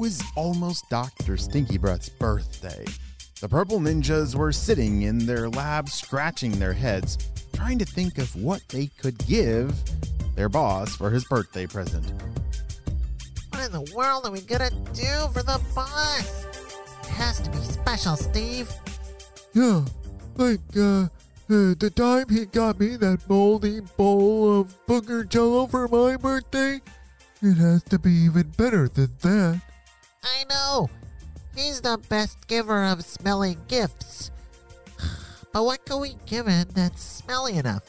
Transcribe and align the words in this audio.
Was 0.00 0.22
almost 0.34 0.88
Dr. 0.88 1.36
Stinky 1.36 1.76
Breath's 1.76 2.08
birthday. 2.08 2.86
The 3.42 3.48
Purple 3.50 3.80
Ninjas 3.80 4.34
were 4.34 4.50
sitting 4.50 5.02
in 5.02 5.26
their 5.26 5.50
lab 5.50 5.90
scratching 5.90 6.52
their 6.52 6.72
heads, 6.72 7.18
trying 7.52 7.78
to 7.80 7.84
think 7.84 8.16
of 8.16 8.34
what 8.34 8.66
they 8.70 8.86
could 8.86 9.18
give 9.26 9.70
their 10.36 10.48
boss 10.48 10.96
for 10.96 11.10
his 11.10 11.26
birthday 11.26 11.66
present. 11.66 12.10
What 13.50 13.66
in 13.66 13.72
the 13.72 13.92
world 13.94 14.24
are 14.24 14.30
we 14.30 14.40
gonna 14.40 14.70
do 14.94 15.28
for 15.34 15.42
the 15.42 15.60
boss? 15.74 16.46
It 17.02 17.10
has 17.10 17.40
to 17.40 17.50
be 17.50 17.58
special, 17.58 18.16
Steve. 18.16 18.72
Yeah, 19.52 19.84
like, 20.36 20.60
uh, 20.78 21.02
uh, 21.02 21.74
the 21.76 21.92
time 21.94 22.26
he 22.30 22.46
got 22.46 22.80
me 22.80 22.96
that 22.96 23.28
moldy 23.28 23.80
bowl 23.98 24.60
of 24.60 24.74
booger 24.86 25.28
jello 25.28 25.66
for 25.66 25.88
my 25.88 26.16
birthday, 26.16 26.80
it 27.42 27.54
has 27.58 27.82
to 27.82 27.98
be 27.98 28.12
even 28.12 28.48
better 28.56 28.88
than 28.88 29.10
that. 29.20 29.60
I 30.22 30.44
know. 30.48 30.90
He's 31.54 31.80
the 31.80 31.98
best 32.08 32.46
giver 32.46 32.84
of 32.84 33.04
smelly 33.04 33.56
gifts. 33.68 34.30
But 35.52 35.64
what 35.64 35.84
can 35.84 36.00
we 36.00 36.14
give 36.26 36.46
him 36.46 36.68
that's 36.74 37.02
smelly 37.02 37.56
enough? 37.56 37.82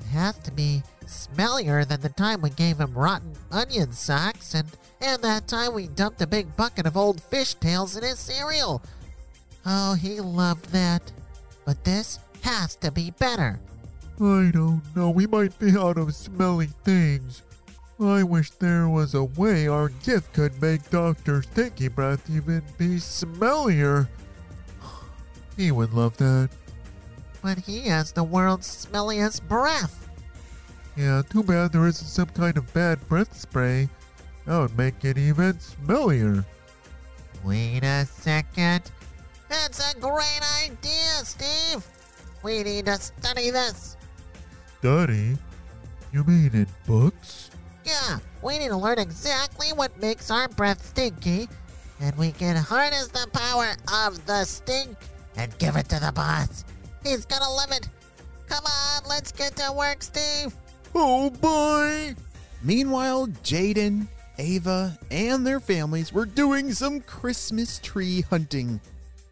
It 0.00 0.06
has 0.06 0.36
to 0.38 0.50
be 0.50 0.82
smellier 1.06 1.86
than 1.86 2.00
the 2.00 2.08
time 2.08 2.42
we 2.42 2.50
gave 2.50 2.78
him 2.78 2.92
rotten 2.92 3.34
onion 3.52 3.92
socks 3.92 4.54
and, 4.54 4.66
and 5.00 5.22
that 5.22 5.46
time 5.46 5.74
we 5.74 5.86
dumped 5.86 6.20
a 6.22 6.26
big 6.26 6.56
bucket 6.56 6.86
of 6.86 6.96
old 6.96 7.20
fish 7.20 7.54
tails 7.54 7.96
in 7.96 8.02
his 8.02 8.18
cereal. 8.18 8.82
Oh, 9.64 9.94
he 9.94 10.20
loved 10.20 10.66
that. 10.72 11.12
But 11.64 11.84
this 11.84 12.18
has 12.42 12.74
to 12.76 12.90
be 12.90 13.12
better. 13.12 13.60
I 14.20 14.50
don't 14.52 14.82
know, 14.96 15.10
we 15.10 15.26
might 15.28 15.56
be 15.60 15.76
out 15.78 15.98
of 15.98 16.14
smelly 16.14 16.70
things. 16.84 17.42
I 18.00 18.22
wish 18.22 18.50
there 18.52 18.88
was 18.88 19.14
a 19.14 19.24
way 19.24 19.66
our 19.66 19.88
gift 19.88 20.32
could 20.32 20.60
make 20.62 20.88
Dr. 20.88 21.42
Stinky 21.42 21.88
Breath 21.88 22.30
even 22.30 22.62
be 22.76 22.96
smellier. 22.96 24.08
He 25.56 25.72
would 25.72 25.92
love 25.92 26.16
that. 26.18 26.50
But 27.42 27.58
he 27.58 27.80
has 27.88 28.12
the 28.12 28.22
world's 28.22 28.86
smelliest 28.86 29.42
breath. 29.48 30.08
Yeah, 30.96 31.22
too 31.28 31.42
bad 31.42 31.72
there 31.72 31.88
isn't 31.88 32.06
some 32.06 32.28
kind 32.28 32.56
of 32.56 32.72
bad 32.72 33.06
breath 33.08 33.36
spray. 33.36 33.88
That 34.46 34.58
would 34.60 34.78
make 34.78 35.04
it 35.04 35.18
even 35.18 35.54
smellier. 35.54 36.44
Wait 37.44 37.82
a 37.82 38.06
second. 38.06 38.90
That's 39.48 39.92
a 39.92 39.98
great 39.98 40.40
idea, 40.64 41.24
Steve. 41.24 41.84
We 42.42 42.62
need 42.62 42.86
to 42.86 42.96
study 42.96 43.50
this. 43.50 43.96
Study? 44.78 45.36
You 46.12 46.24
mean 46.24 46.50
in 46.52 46.66
books? 46.86 47.47
We 48.42 48.58
need 48.58 48.68
to 48.68 48.76
learn 48.76 48.98
exactly 48.98 49.68
what 49.72 50.00
makes 50.00 50.30
our 50.30 50.48
breath 50.48 50.84
stinky, 50.86 51.48
and 52.00 52.16
we 52.16 52.30
can 52.32 52.56
harness 52.56 53.08
the 53.08 53.26
power 53.32 53.74
of 54.06 54.24
the 54.26 54.44
stink 54.44 54.96
and 55.36 55.56
give 55.58 55.76
it 55.76 55.88
to 55.88 56.00
the 56.00 56.12
boss. 56.12 56.64
He's 57.02 57.24
gonna 57.24 57.50
love 57.50 57.72
it. 57.72 57.88
Come 58.48 58.64
on, 58.64 59.08
let's 59.08 59.32
get 59.32 59.56
to 59.56 59.72
work, 59.72 60.02
Steve. 60.02 60.54
Oh 60.94 61.30
boy! 61.30 62.14
Meanwhile, 62.62 63.28
Jaden, 63.42 64.06
Ava, 64.38 64.98
and 65.10 65.46
their 65.46 65.60
families 65.60 66.12
were 66.12 66.24
doing 66.24 66.72
some 66.72 67.00
Christmas 67.00 67.78
tree 67.80 68.22
hunting. 68.22 68.80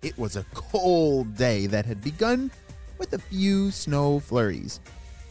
It 0.02 0.18
was 0.18 0.36
a 0.36 0.44
cold 0.52 1.36
day 1.36 1.66
that 1.66 1.86
had 1.86 2.02
begun 2.02 2.50
with 2.98 3.12
a 3.12 3.18
few 3.18 3.70
snow 3.70 4.20
flurries. 4.20 4.80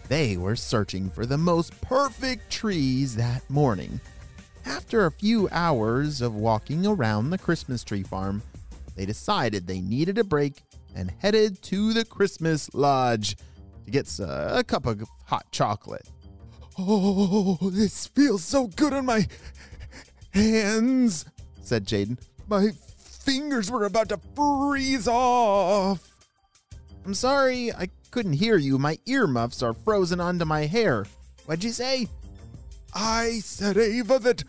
They 0.08 0.38
were 0.38 0.56
searching 0.56 1.10
for 1.10 1.26
the 1.26 1.38
most 1.38 1.80
perfect 1.82 2.52
trees 2.52 3.16
that 3.16 3.50
morning. 3.50 4.00
After 4.66 5.06
a 5.06 5.12
few 5.12 5.50
hours 5.52 6.22
of 6.22 6.36
walking 6.36 6.86
around 6.86 7.30
the 7.30 7.38
Christmas 7.38 7.84
tree 7.84 8.04
farm, 8.04 8.44
they 8.96 9.06
decided 9.06 9.66
they 9.66 9.82
needed 9.82 10.18
a 10.18 10.24
break 10.24 10.62
and 10.96 11.12
headed 11.20 11.62
to 11.64 11.92
the 11.94 12.06
Christmas 12.06 12.74
lodge 12.74 13.36
to 13.86 13.92
get 13.92 14.08
a 14.20 14.64
cup 14.66 14.86
of 14.86 15.04
hot 15.26 15.46
chocolate. 15.52 16.08
Oh, 16.78 17.58
this 17.72 18.08
feels 18.08 18.44
so 18.44 18.68
good 18.68 18.94
on 18.94 19.06
my 19.06 19.28
hands, 20.32 21.26
said 21.62 21.86
Jaden. 21.86 22.20
My 22.48 22.70
fingers 22.98 23.72
were 23.72 23.86
about 23.86 24.10
to 24.10 24.20
freeze 24.36 25.08
off. 25.08 26.12
I'm 27.06 27.14
sorry, 27.14 27.72
I 27.72 27.90
couldn't 28.16 28.32
hear 28.32 28.56
you. 28.56 28.78
My 28.78 28.98
earmuffs 29.08 29.62
are 29.62 29.74
frozen 29.74 30.22
onto 30.22 30.46
my 30.46 30.68
hair. 30.68 31.06
What'd 31.48 31.66
you 31.66 31.72
say? 31.72 32.08
I 32.94 33.42
said, 33.44 33.78
Ava, 33.78 34.20
that 34.20 34.42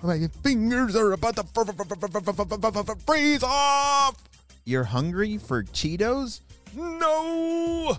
my 0.00 0.28
fingers 0.44 0.94
are 0.94 1.10
about 1.10 1.34
to 1.34 1.42
fr- 1.42 1.64
fr- 1.64 1.72
fr- 1.72 2.06
fr- 2.06 2.06
fr- 2.06 2.70
fr- 2.70 2.82
fr- 2.84 2.92
freeze 3.04 3.42
off. 3.42 4.14
You're 4.64 4.84
hungry 4.84 5.38
for 5.38 5.64
Cheetos? 5.64 6.42
No! 6.72 7.96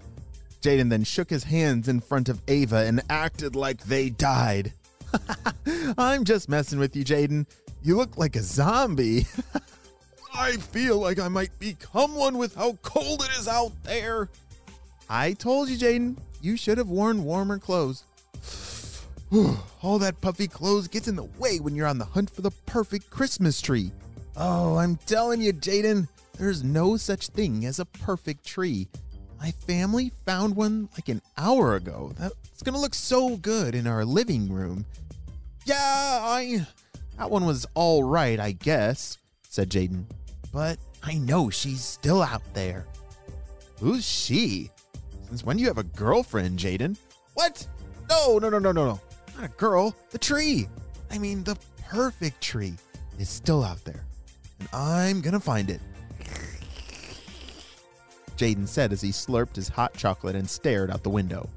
Jaden 0.62 0.90
then 0.90 1.04
shook 1.04 1.30
his 1.30 1.44
hands 1.44 1.90
in 1.90 2.00
front 2.00 2.30
of 2.30 2.42
Ava 2.48 2.78
and 2.78 3.02
acted 3.10 3.54
like 3.54 3.84
they 3.84 4.10
died. 4.10 4.72
I'm 5.98 6.24
just 6.24 6.48
messing 6.48 6.80
with 6.80 6.96
you, 6.96 7.04
Jaden. 7.04 7.48
You 7.84 7.98
look 7.98 8.18
like 8.18 8.38
a 8.38 8.42
zombie. 8.42 9.28
I 10.34 10.54
feel 10.54 11.00
like 11.00 11.20
I 11.20 11.28
might 11.28 11.60
become 11.60 12.16
one 12.16 12.38
with 12.38 12.56
how 12.56 12.80
cold 12.82 13.24
it 13.30 13.38
is 13.38 13.50
out 13.50 13.74
there. 13.84 14.30
I 15.14 15.34
told 15.34 15.68
you, 15.68 15.78
Jaden, 15.78 16.18
you 16.42 16.56
should 16.56 16.78
have 16.78 16.88
worn 16.88 17.26
warmer 17.26 17.60
clothes. 17.60 18.06
All 19.84 20.00
that 20.00 20.22
puffy 20.22 20.48
clothes 20.48 20.88
gets 20.88 21.10
in 21.10 21.18
the 21.18 21.28
way 21.38 21.60
when 21.60 21.76
you're 21.76 21.88
on 21.88 21.98
the 21.98 22.06
hunt 22.06 22.30
for 22.30 22.42
the 22.42 22.52
perfect 22.66 23.10
Christmas 23.10 23.60
tree. 23.60 23.92
Oh, 24.38 24.78
I'm 24.78 24.96
telling 24.96 25.42
you, 25.42 25.52
Jaden, 25.52 26.08
there's 26.40 26.64
no 26.64 26.96
such 26.96 27.28
thing 27.28 27.66
as 27.66 27.78
a 27.78 27.86
perfect 27.86 28.46
tree. 28.46 28.88
My 29.38 29.52
family 29.52 30.14
found 30.26 30.56
one 30.56 30.88
like 30.94 31.10
an 31.10 31.22
hour 31.38 31.76
ago. 31.76 32.14
That's 32.18 32.64
gonna 32.64 32.80
look 32.80 32.96
so 32.96 33.36
good 33.36 33.76
in 33.76 33.88
our 33.88 34.06
living 34.06 34.50
room. 34.50 34.86
Yeah, 35.66 35.76
I. 35.78 36.66
That 37.18 37.30
one 37.30 37.46
was 37.46 37.66
all 37.74 38.06
right, 38.06 38.40
I 38.40 38.54
guess, 38.54 39.18
said 39.50 39.72
Jaden. 39.72 40.06
But 40.54 40.80
I 41.04 41.16
know 41.16 41.50
she's 41.50 41.84
still 41.84 42.24
out 42.24 42.54
there. 42.54 42.86
Who's 43.82 44.08
she? 44.08 44.72
Since 45.32 45.46
when 45.46 45.56
do 45.56 45.62
you 45.62 45.70
have 45.70 45.78
a 45.78 45.84
girlfriend, 45.84 46.60
Jaden? 46.60 46.98
What? 47.36 47.66
No, 48.10 48.38
no, 48.38 48.50
no, 48.50 48.60
no, 48.60 48.74
no, 48.74 48.86
no. 48.86 49.00
Not 49.38 49.46
a 49.46 49.54
girl. 49.56 49.96
The 50.10 50.18
tree. 50.18 50.68
I 51.10 51.18
mean, 51.18 51.46
the 51.46 51.58
perfect 51.88 52.42
tree 52.42 52.74
is 53.18 53.30
still 53.30 53.64
out 53.64 53.82
there. 53.86 54.04
And 54.60 54.68
I'm 54.74 55.22
gonna 55.22 55.40
find 55.40 55.70
it. 55.70 55.80
Jaden 58.36 58.68
said 58.68 58.92
as 58.92 59.00
he 59.00 59.12
slurped 59.12 59.56
his 59.56 59.70
hot 59.70 59.94
chocolate 59.94 60.36
and 60.36 60.50
stared 60.50 60.92
out 60.92 61.02
the 61.02 61.10
window. 61.10 61.48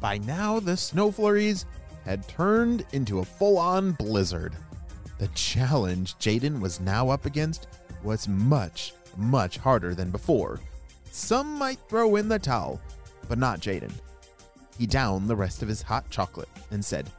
By 0.00 0.18
now, 0.18 0.60
the 0.60 0.76
snow 0.76 1.10
flurries 1.10 1.66
had 2.04 2.28
turned 2.28 2.86
into 2.92 3.18
a 3.18 3.24
full 3.24 3.58
on 3.58 3.90
blizzard. 3.90 4.54
The 5.18 5.26
challenge 5.34 6.14
Jaden 6.18 6.60
was 6.60 6.78
now 6.78 7.08
up 7.08 7.26
against 7.26 7.66
was 8.04 8.28
much, 8.28 8.94
much 9.16 9.58
harder 9.58 9.96
than 9.96 10.12
before. 10.12 10.60
Some 11.10 11.58
might 11.58 11.80
throw 11.88 12.14
in 12.14 12.28
the 12.28 12.38
towel, 12.38 12.80
but 13.28 13.38
not 13.38 13.60
Jaden. 13.60 13.92
He 14.78 14.86
downed 14.86 15.28
the 15.28 15.36
rest 15.36 15.62
of 15.62 15.68
his 15.68 15.82
hot 15.82 16.08
chocolate 16.10 16.48
and 16.70 16.84
said, 16.84 17.10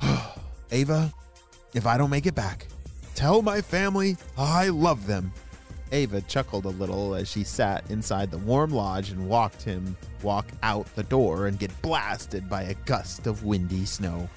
Ava, 0.70 1.12
if 1.74 1.86
I 1.86 1.98
don't 1.98 2.10
make 2.10 2.26
it 2.26 2.34
back, 2.34 2.66
tell 3.14 3.42
my 3.42 3.60
family 3.60 4.16
I 4.38 4.68
love 4.68 5.06
them. 5.06 5.32
Ava 5.92 6.20
chuckled 6.22 6.64
a 6.64 6.70
little 6.70 7.14
as 7.14 7.28
she 7.28 7.44
sat 7.44 7.88
inside 7.90 8.30
the 8.30 8.38
warm 8.38 8.70
lodge 8.70 9.10
and 9.10 9.28
watched 9.28 9.62
him 9.62 9.96
walk 10.22 10.46
out 10.62 10.92
the 10.96 11.04
door 11.04 11.46
and 11.46 11.58
get 11.58 11.82
blasted 11.82 12.48
by 12.48 12.62
a 12.62 12.74
gust 12.86 13.26
of 13.26 13.44
windy 13.44 13.84
snow. 13.84 14.28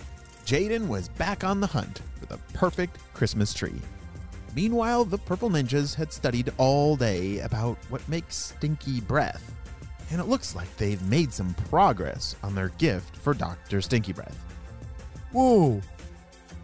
Jaden 0.45 0.87
was 0.87 1.09
back 1.09 1.43
on 1.43 1.59
the 1.59 1.67
hunt 1.67 2.01
for 2.19 2.25
the 2.27 2.37
perfect 2.53 2.97
Christmas 3.13 3.53
tree. 3.53 3.81
Meanwhile, 4.55 5.05
the 5.05 5.17
Purple 5.17 5.49
Ninjas 5.49 5.95
had 5.95 6.11
studied 6.11 6.51
all 6.57 6.95
day 6.95 7.39
about 7.39 7.77
what 7.89 8.07
makes 8.09 8.35
stinky 8.35 8.99
breath, 8.99 9.53
and 10.11 10.19
it 10.19 10.27
looks 10.27 10.55
like 10.55 10.75
they've 10.77 11.01
made 11.03 11.31
some 11.33 11.53
progress 11.69 12.35
on 12.43 12.55
their 12.55 12.69
gift 12.77 13.15
for 13.17 13.33
Dr. 13.33 13.81
Stinky 13.81 14.13
Breath. 14.13 14.37
Whoa! 15.31 15.81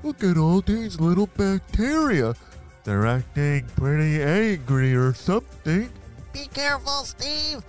Look 0.03 0.23
at 0.23 0.37
all 0.37 0.61
these 0.61 0.99
little 0.99 1.27
bacteria. 1.37 2.35
They're 2.83 3.05
acting 3.05 3.65
pretty 3.75 4.21
angry 4.21 4.95
or 4.95 5.13
something. 5.13 5.89
Be 6.33 6.47
careful, 6.53 7.03
Steve. 7.05 7.63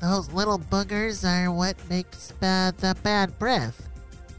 Those 0.00 0.32
little 0.32 0.58
boogers 0.58 1.24
are 1.24 1.52
what 1.52 1.76
makes 1.88 2.32
bad 2.32 2.76
the 2.78 2.96
bad 3.02 3.38
breath. 3.38 3.88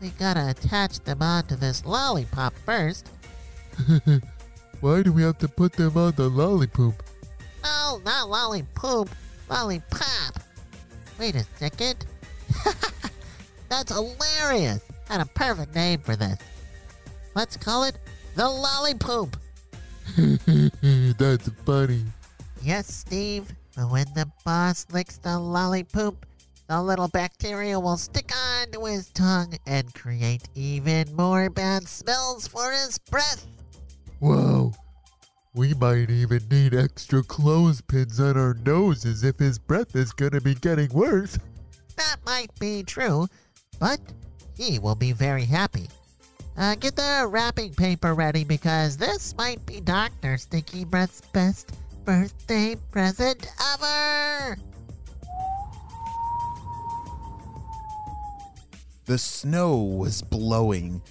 We 0.02 0.10
gotta 0.10 0.50
attach 0.50 1.00
them 1.00 1.22
onto 1.22 1.56
this 1.56 1.86
lollipop 1.86 2.54
first. 2.66 3.10
Why 4.82 5.02
do 5.02 5.14
we 5.14 5.24
have 5.24 5.38
to 5.38 5.48
put 5.48 5.74
them 5.74 5.96
on 5.96 6.12
the 6.16 6.30
lollipop? 6.30 7.02
No, 7.64 8.02
not 8.04 8.30
lollipop, 8.30 9.08
lollipop. 9.50 10.13
Wait 11.24 11.36
a 11.36 11.46
second. 11.58 12.06
That's 13.70 13.94
hilarious. 13.94 14.82
Had 15.08 15.22
a 15.22 15.26
perfect 15.26 15.74
name 15.74 16.02
for 16.02 16.18
this. 16.18 16.38
Let's 17.34 17.56
call 17.56 17.86
it 17.86 17.98
the 18.36 18.50
lollipop. 18.50 19.38
That's 21.18 21.50
funny. 21.66 22.04
Yes, 22.62 22.94
Steve. 22.94 23.54
But 23.74 23.90
when 23.90 24.06
the 24.14 24.30
boss 24.44 24.86
licks 24.92 25.16
the 25.16 25.40
lollipop, 25.40 26.26
the 26.68 26.84
little 26.84 27.08
bacteria 27.08 27.80
will 27.80 27.96
stick 27.96 28.30
onto 28.36 28.84
his 28.84 29.10
tongue 29.12 29.58
and 29.66 29.94
create 29.94 30.50
even 30.56 31.16
more 31.16 31.50
bad 31.50 31.88
smells 31.88 32.50
for 32.50 32.70
his 32.74 32.98
breath. 32.98 33.48
Wow. 34.20 34.63
We 35.56 35.76
might 35.76 36.10
even 36.10 36.42
need 36.50 36.74
extra 36.74 37.22
clothespins 37.22 38.20
on 38.20 38.38
our 38.38 38.56
noses 38.66 39.24
if 39.24 39.38
his 39.38 39.60
breath 39.60 39.96
is 39.96 40.12
gonna 40.12 40.42
be 40.42 40.56
getting 40.56 40.90
worse. 40.90 41.38
That 41.96 42.18
might 42.26 42.50
be 42.60 42.82
true, 42.82 43.28
but 43.80 44.00
he 44.58 44.80
will 44.80 44.96
be 44.96 45.12
very 45.12 45.46
happy. 45.46 45.90
Uh, 46.58 46.74
get 46.74 46.96
the 46.96 47.28
wrapping 47.30 47.72
paper 47.76 48.16
ready 48.16 48.44
because 48.44 48.98
this 48.98 49.36
might 49.38 49.64
be 49.68 49.80
Dr. 49.80 50.38
Stinky 50.38 50.86
Breath's 50.86 51.22
best 51.34 51.72
birthday 52.04 52.76
present 52.90 53.48
ever! 53.74 54.58
The 59.06 59.20
snow 59.20 59.78
was 59.78 60.24
blowing. 60.24 61.02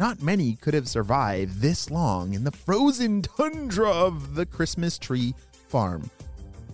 Not 0.00 0.22
many 0.22 0.54
could 0.54 0.72
have 0.72 0.88
survived 0.88 1.60
this 1.60 1.90
long 1.90 2.32
in 2.32 2.42
the 2.42 2.50
frozen 2.50 3.20
tundra 3.20 3.90
of 3.90 4.34
the 4.34 4.46
Christmas 4.46 4.96
tree 4.96 5.34
farm. 5.68 6.08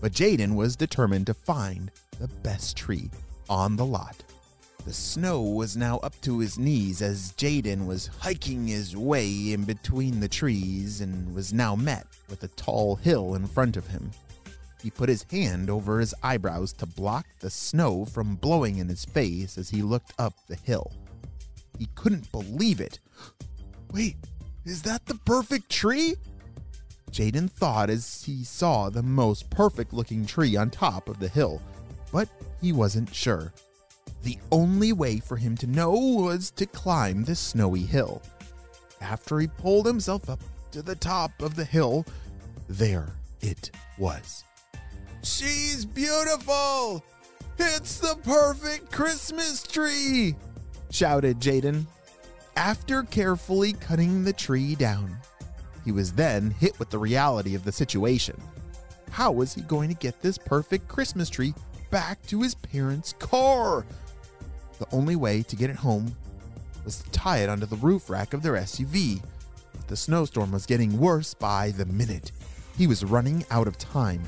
But 0.00 0.12
Jaden 0.12 0.54
was 0.54 0.76
determined 0.76 1.26
to 1.26 1.34
find 1.34 1.90
the 2.20 2.28
best 2.28 2.76
tree 2.76 3.10
on 3.48 3.74
the 3.74 3.84
lot. 3.84 4.14
The 4.84 4.92
snow 4.92 5.42
was 5.42 5.76
now 5.76 5.98
up 6.04 6.14
to 6.20 6.38
his 6.38 6.56
knees 6.56 7.02
as 7.02 7.32
Jaden 7.32 7.84
was 7.84 8.10
hiking 8.20 8.68
his 8.68 8.96
way 8.96 9.52
in 9.52 9.64
between 9.64 10.20
the 10.20 10.28
trees 10.28 11.00
and 11.00 11.34
was 11.34 11.52
now 11.52 11.74
met 11.74 12.06
with 12.30 12.44
a 12.44 12.48
tall 12.54 12.94
hill 12.94 13.34
in 13.34 13.48
front 13.48 13.76
of 13.76 13.88
him. 13.88 14.08
He 14.84 14.90
put 14.90 15.08
his 15.08 15.26
hand 15.32 15.68
over 15.68 15.98
his 15.98 16.14
eyebrows 16.22 16.72
to 16.74 16.86
block 16.86 17.26
the 17.40 17.50
snow 17.50 18.04
from 18.04 18.36
blowing 18.36 18.78
in 18.78 18.88
his 18.88 19.04
face 19.04 19.58
as 19.58 19.70
he 19.70 19.82
looked 19.82 20.12
up 20.16 20.34
the 20.46 20.54
hill. 20.54 20.92
He 21.78 21.88
couldn't 21.94 22.30
believe 22.32 22.80
it. 22.80 22.98
Wait, 23.92 24.16
is 24.64 24.82
that 24.82 25.06
the 25.06 25.14
perfect 25.14 25.70
tree? 25.70 26.16
Jaden 27.10 27.50
thought 27.50 27.88
as 27.88 28.24
he 28.24 28.44
saw 28.44 28.90
the 28.90 29.02
most 29.02 29.48
perfect 29.48 29.92
looking 29.92 30.26
tree 30.26 30.56
on 30.56 30.70
top 30.70 31.08
of 31.08 31.18
the 31.18 31.28
hill, 31.28 31.62
but 32.12 32.28
he 32.60 32.72
wasn't 32.72 33.14
sure. 33.14 33.52
The 34.22 34.38
only 34.50 34.92
way 34.92 35.20
for 35.20 35.36
him 35.36 35.56
to 35.58 35.66
know 35.66 35.92
was 35.92 36.50
to 36.52 36.66
climb 36.66 37.24
the 37.24 37.36
snowy 37.36 37.82
hill. 37.82 38.22
After 39.00 39.38
he 39.38 39.46
pulled 39.46 39.86
himself 39.86 40.28
up 40.28 40.40
to 40.72 40.82
the 40.82 40.96
top 40.96 41.30
of 41.40 41.54
the 41.54 41.64
hill, 41.64 42.04
there 42.68 43.08
it 43.40 43.70
was. 43.98 44.44
She's 45.22 45.84
beautiful! 45.84 47.04
It's 47.58 47.98
the 47.98 48.16
perfect 48.22 48.90
Christmas 48.90 49.62
tree! 49.62 50.34
Shouted 50.96 51.38
Jaden. 51.38 51.84
After 52.56 53.02
carefully 53.02 53.74
cutting 53.74 54.24
the 54.24 54.32
tree 54.32 54.74
down, 54.74 55.14
he 55.84 55.92
was 55.92 56.12
then 56.12 56.50
hit 56.52 56.78
with 56.78 56.88
the 56.88 56.98
reality 56.98 57.54
of 57.54 57.64
the 57.64 57.72
situation. 57.72 58.40
How 59.10 59.30
was 59.30 59.52
he 59.52 59.60
going 59.60 59.90
to 59.90 59.94
get 59.94 60.22
this 60.22 60.38
perfect 60.38 60.88
Christmas 60.88 61.28
tree 61.28 61.52
back 61.90 62.24
to 62.28 62.40
his 62.40 62.54
parents' 62.54 63.12
car? 63.18 63.84
The 64.78 64.86
only 64.90 65.16
way 65.16 65.42
to 65.42 65.54
get 65.54 65.68
it 65.68 65.76
home 65.76 66.16
was 66.82 67.02
to 67.02 67.10
tie 67.10 67.38
it 67.40 67.50
onto 67.50 67.66
the 67.66 67.76
roof 67.76 68.08
rack 68.08 68.32
of 68.32 68.42
their 68.42 68.54
SUV. 68.54 69.20
But 69.74 69.88
the 69.88 69.96
snowstorm 69.96 70.50
was 70.50 70.64
getting 70.64 70.98
worse 70.98 71.34
by 71.34 71.72
the 71.72 71.84
minute. 71.84 72.32
He 72.78 72.86
was 72.86 73.04
running 73.04 73.44
out 73.50 73.68
of 73.68 73.76
time. 73.76 74.22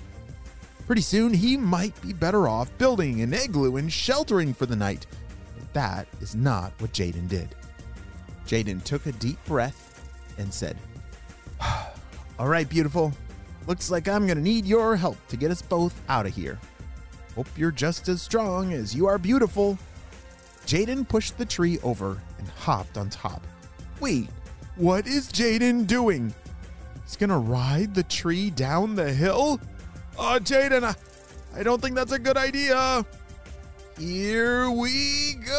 Pretty 0.86 1.02
soon, 1.02 1.32
he 1.32 1.56
might 1.56 1.98
be 2.02 2.12
better 2.12 2.46
off 2.46 2.76
building 2.76 3.22
an 3.22 3.32
igloo 3.32 3.76
and 3.76 3.90
sheltering 3.90 4.52
for 4.52 4.66
the 4.66 4.76
night. 4.76 5.06
But 5.58 5.72
that 5.74 6.08
is 6.20 6.34
not 6.34 6.72
what 6.78 6.92
Jaden 6.92 7.28
did. 7.28 7.54
Jaden 8.46 8.82
took 8.84 9.06
a 9.06 9.12
deep 9.12 9.38
breath 9.44 10.10
and 10.38 10.52
said, 10.52 10.76
All 12.38 12.48
right, 12.48 12.68
beautiful. 12.68 13.12
Looks 13.66 13.90
like 13.90 14.08
I'm 14.08 14.26
going 14.26 14.38
to 14.38 14.42
need 14.42 14.64
your 14.64 14.96
help 14.96 15.16
to 15.28 15.36
get 15.36 15.50
us 15.50 15.60
both 15.60 16.00
out 16.08 16.26
of 16.26 16.34
here. 16.34 16.58
Hope 17.34 17.48
you're 17.56 17.70
just 17.70 18.08
as 18.08 18.22
strong 18.22 18.72
as 18.72 18.94
you 18.94 19.06
are 19.06 19.18
beautiful. 19.18 19.78
Jaden 20.66 21.06
pushed 21.08 21.36
the 21.36 21.44
tree 21.44 21.78
over 21.82 22.20
and 22.38 22.48
hopped 22.48 22.96
on 22.96 23.10
top. 23.10 23.42
Wait, 24.00 24.28
what 24.76 25.06
is 25.06 25.28
Jaden 25.28 25.86
doing? 25.86 26.32
He's 27.04 27.16
gonna 27.16 27.38
ride 27.38 27.94
the 27.94 28.02
tree 28.02 28.50
down 28.50 28.94
the 28.94 29.12
hill? 29.12 29.60
Oh, 30.18 30.38
Jaden, 30.40 30.84
I, 30.84 30.94
I 31.58 31.62
don't 31.62 31.80
think 31.80 31.94
that's 31.94 32.12
a 32.12 32.18
good 32.18 32.36
idea. 32.36 33.04
Here 33.98 34.70
we 34.70 35.34
go. 35.44 35.54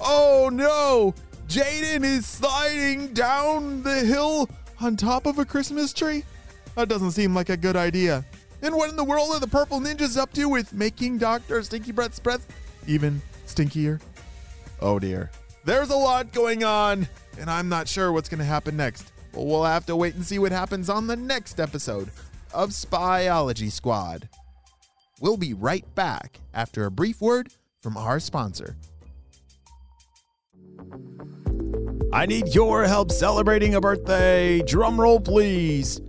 Oh 0.00 0.48
no! 0.50 1.14
Jaden 1.46 2.04
is 2.04 2.26
sliding 2.26 3.12
down 3.12 3.82
the 3.82 4.00
hill 4.00 4.48
on 4.80 4.96
top 4.96 5.26
of 5.26 5.38
a 5.38 5.44
Christmas 5.44 5.92
tree? 5.92 6.24
That 6.74 6.88
doesn't 6.88 7.10
seem 7.10 7.34
like 7.34 7.50
a 7.50 7.56
good 7.58 7.76
idea. 7.76 8.24
And 8.62 8.74
what 8.74 8.88
in 8.88 8.96
the 8.96 9.04
world 9.04 9.30
are 9.32 9.40
the 9.40 9.46
purple 9.46 9.78
ninjas 9.78 10.16
up 10.16 10.32
to 10.32 10.48
with 10.48 10.72
making 10.72 11.18
Dr. 11.18 11.62
Stinky 11.62 11.92
Breath's 11.92 12.18
breath 12.18 12.46
even 12.86 13.20
stinkier? 13.46 14.00
Oh 14.80 14.98
dear. 14.98 15.30
There's 15.64 15.90
a 15.90 15.96
lot 15.96 16.32
going 16.32 16.64
on, 16.64 17.06
and 17.38 17.50
I'm 17.50 17.68
not 17.68 17.86
sure 17.88 18.10
what's 18.10 18.30
going 18.30 18.38
to 18.38 18.44
happen 18.44 18.76
next. 18.76 19.12
But 19.32 19.42
we'll 19.42 19.64
have 19.64 19.84
to 19.86 19.96
wait 19.96 20.14
and 20.14 20.24
see 20.24 20.38
what 20.38 20.50
happens 20.50 20.88
on 20.88 21.06
the 21.06 21.16
next 21.16 21.60
episode 21.60 22.10
of 22.54 22.70
Spyology 22.70 23.70
Squad. 23.70 24.28
We'll 25.22 25.36
be 25.36 25.54
right 25.54 25.84
back 25.94 26.40
after 26.52 26.84
a 26.84 26.90
brief 26.90 27.20
word 27.20 27.52
from 27.80 27.96
our 27.96 28.18
sponsor. 28.18 28.76
I 32.12 32.26
need 32.26 32.52
your 32.52 32.88
help 32.88 33.12
celebrating 33.12 33.76
a 33.76 33.80
birthday. 33.80 34.62
Drum 34.62 35.00
roll, 35.00 35.20
please. 35.20 36.00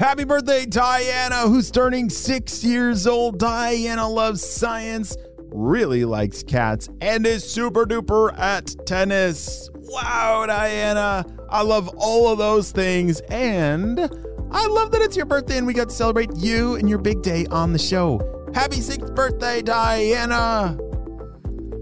Happy 0.00 0.24
birthday, 0.24 0.64
Diana, 0.64 1.42
who's 1.42 1.70
turning 1.70 2.08
six 2.08 2.64
years 2.64 3.06
old. 3.06 3.38
Diana 3.38 4.08
loves 4.08 4.42
science, 4.42 5.14
really 5.38 6.06
likes 6.06 6.42
cats, 6.42 6.88
and 7.02 7.26
is 7.26 7.44
super 7.44 7.84
duper 7.84 8.36
at 8.38 8.74
tennis. 8.86 9.68
Wow, 9.74 10.46
Diana. 10.46 11.26
I 11.50 11.60
love 11.60 11.90
all 11.98 12.32
of 12.32 12.38
those 12.38 12.72
things. 12.72 13.20
And 13.28 14.10
I 14.54 14.66
love 14.66 14.90
that 14.92 15.00
it's 15.00 15.16
your 15.16 15.26
birthday 15.26 15.58
and 15.58 15.66
we 15.66 15.72
got 15.72 15.88
to 15.88 15.94
celebrate 15.94 16.30
you 16.36 16.76
and 16.76 16.88
your 16.88 16.98
big 16.98 17.22
day 17.22 17.46
on 17.50 17.72
the 17.72 17.78
show. 17.78 18.50
Happy 18.54 18.80
sixth 18.80 19.14
birthday, 19.14 19.62
Diana. 19.62 20.78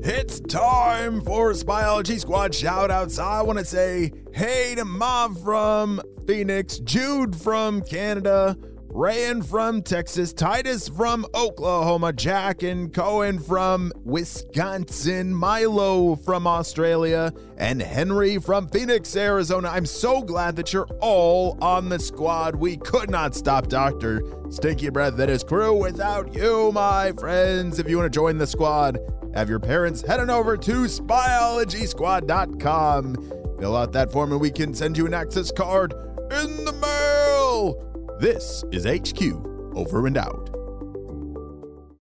It's 0.03 0.41
time 0.41 1.21
for 1.21 1.53
Spyology 1.53 2.19
Squad 2.19 2.53
shoutouts. 2.53 3.23
I 3.23 3.43
want 3.43 3.59
to 3.59 3.65
say 3.65 4.13
hey 4.33 4.75
to 4.77 4.85
Mav 4.85 5.43
from 5.43 6.01
Phoenix, 6.27 6.79
Jude 6.79 7.37
from 7.37 7.83
Canada, 7.83 8.57
Rayan 8.91 9.45
from 9.45 9.83
Texas, 9.83 10.33
Titus 10.33 10.89
from 10.89 11.25
Oklahoma, 11.33 12.13
Jack 12.13 12.65
and 12.65 12.93
Cohen 12.93 13.39
from 13.39 13.93
Wisconsin, 14.03 15.33
Milo 15.33 16.17
from 16.17 16.45
Australia, 16.45 17.33
and 17.57 17.81
Henry 17.81 18.39
from 18.39 18.67
Phoenix, 18.67 19.15
Arizona. 19.15 19.69
I'm 19.69 19.87
so 19.87 20.23
glad 20.23 20.57
that 20.57 20.73
you're 20.73 20.89
all 21.01 21.57
on 21.63 21.89
the 21.89 22.01
squad. 22.01 22.57
We 22.57 22.79
could 22.79 23.11
not 23.11 23.37
stop 23.37 23.69
Dr. 23.69 24.25
Stinky 24.51 24.91
Breath 24.91 25.17
and 25.21 25.31
his 25.31 25.45
crew 25.45 25.73
without 25.73 26.35
you, 26.35 26.73
my 26.73 27.13
friends. 27.13 27.79
If 27.79 27.89
you 27.89 27.97
want 27.97 28.13
to 28.13 28.19
join 28.19 28.39
the 28.39 28.47
squad, 28.49 28.99
have 29.35 29.49
your 29.49 29.61
parents 29.61 30.03
head 30.03 30.19
on 30.19 30.31
over 30.31 30.57
to 30.57 30.73
spyologysquad.com. 30.73 33.15
Fill 33.61 33.77
out 33.77 33.93
that 33.93 34.11
form 34.11 34.33
and 34.33 34.41
we 34.41 34.51
can 34.51 34.75
send 34.75 34.99
you 34.99 35.07
an 35.07 35.15
access 35.15 35.53
card 35.53 35.93
in 35.93 36.65
the 36.65 36.73
mail. 36.73 37.90
This 38.21 38.63
is 38.71 38.85
HQ 38.85 39.23
over 39.75 40.07
and 40.07 40.19
out. 40.19 40.60